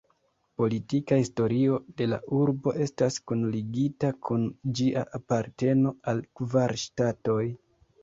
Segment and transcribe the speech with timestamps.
[0.61, 4.49] Politika historio de la urbo estas kunligita kun
[4.83, 7.43] ĝia aparteno al kvar ŝtatoj.